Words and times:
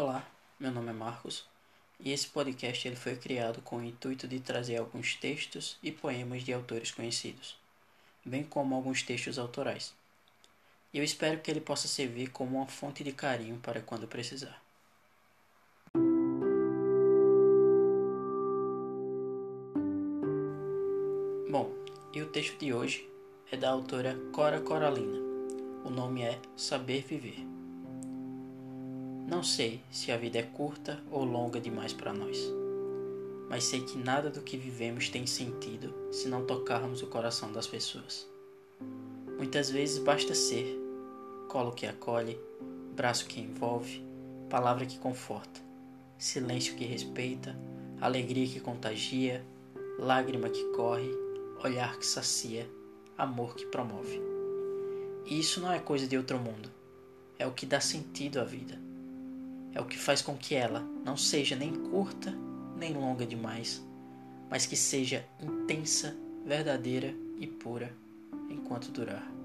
Olá, 0.00 0.24
meu 0.60 0.70
nome 0.70 0.90
é 0.90 0.92
Marcos 0.92 1.44
e 1.98 2.12
esse 2.12 2.28
podcast 2.28 2.86
ele 2.86 2.94
foi 2.94 3.16
criado 3.16 3.60
com 3.62 3.78
o 3.78 3.84
intuito 3.84 4.28
de 4.28 4.38
trazer 4.38 4.76
alguns 4.76 5.16
textos 5.16 5.76
e 5.82 5.90
poemas 5.90 6.44
de 6.44 6.52
autores 6.52 6.92
conhecidos, 6.92 7.58
bem 8.24 8.44
como 8.44 8.76
alguns 8.76 9.02
textos 9.02 9.40
autorais. 9.40 9.92
Eu 10.94 11.02
espero 11.02 11.40
que 11.40 11.50
ele 11.50 11.60
possa 11.60 11.88
servir 11.88 12.30
como 12.30 12.58
uma 12.58 12.68
fonte 12.68 13.02
de 13.02 13.10
carinho 13.10 13.58
para 13.58 13.80
quando 13.80 14.06
precisar. 14.06 14.62
Bom, 21.50 21.74
e 22.14 22.22
o 22.22 22.30
texto 22.30 22.56
de 22.56 22.72
hoje 22.72 23.10
é 23.50 23.56
da 23.56 23.70
autora 23.70 24.16
Cora 24.32 24.60
Coralina. 24.60 25.18
O 25.84 25.90
nome 25.90 26.22
é 26.22 26.40
Saber 26.56 27.02
Viver. 27.02 27.57
Não 29.28 29.42
sei 29.42 29.82
se 29.90 30.10
a 30.10 30.16
vida 30.16 30.38
é 30.38 30.42
curta 30.42 30.98
ou 31.10 31.22
longa 31.22 31.60
demais 31.60 31.92
para 31.92 32.14
nós, 32.14 32.38
mas 33.50 33.64
sei 33.64 33.82
que 33.82 33.98
nada 33.98 34.30
do 34.30 34.40
que 34.40 34.56
vivemos 34.56 35.10
tem 35.10 35.26
sentido 35.26 35.94
se 36.10 36.28
não 36.28 36.46
tocarmos 36.46 37.02
o 37.02 37.08
coração 37.08 37.52
das 37.52 37.66
pessoas. 37.66 38.26
Muitas 39.36 39.68
vezes 39.68 39.98
basta 39.98 40.34
ser 40.34 40.74
colo 41.46 41.72
que 41.72 41.86
acolhe, 41.86 42.40
braço 42.96 43.26
que 43.26 43.38
envolve, 43.38 44.02
palavra 44.48 44.86
que 44.86 44.98
conforta, 44.98 45.60
silêncio 46.16 46.74
que 46.74 46.86
respeita, 46.86 47.54
alegria 48.00 48.48
que 48.48 48.60
contagia, 48.60 49.44
lágrima 49.98 50.48
que 50.48 50.64
corre, 50.72 51.12
olhar 51.62 51.98
que 51.98 52.06
sacia, 52.06 52.66
amor 53.18 53.54
que 53.54 53.66
promove. 53.66 54.22
E 55.26 55.38
isso 55.38 55.60
não 55.60 55.70
é 55.70 55.78
coisa 55.78 56.06
de 56.06 56.16
outro 56.16 56.38
mundo, 56.38 56.70
é 57.38 57.46
o 57.46 57.52
que 57.52 57.66
dá 57.66 57.78
sentido 57.78 58.40
à 58.40 58.44
vida 58.44 58.87
é 59.78 59.80
o 59.80 59.84
que 59.84 59.96
faz 59.96 60.20
com 60.20 60.36
que 60.36 60.56
ela 60.56 60.80
não 61.04 61.16
seja 61.16 61.54
nem 61.54 61.72
curta 61.72 62.34
nem 62.76 62.94
longa 62.94 63.24
demais, 63.24 63.84
mas 64.50 64.66
que 64.66 64.76
seja 64.76 65.24
intensa, 65.40 66.16
verdadeira 66.44 67.14
e 67.38 67.46
pura 67.46 67.92
enquanto 68.50 68.90
durar. 68.90 69.37